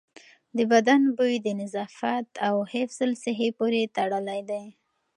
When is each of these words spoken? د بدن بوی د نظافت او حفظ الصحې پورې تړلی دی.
د 0.57 0.59
بدن 0.71 1.01
بوی 1.17 1.35
د 1.45 1.47
نظافت 1.61 2.29
او 2.47 2.55
حفظ 2.73 2.97
الصحې 3.07 3.49
پورې 3.57 3.91
تړلی 3.97 4.41
دی. 4.49 4.65